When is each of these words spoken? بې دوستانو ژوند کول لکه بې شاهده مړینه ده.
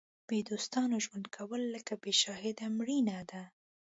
بې 0.27 0.39
دوستانو 0.49 0.95
ژوند 1.05 1.25
کول 1.35 1.61
لکه 1.75 1.93
بې 2.01 2.13
شاهده 2.21 2.65
مړینه 2.77 3.17
ده. 3.31 3.43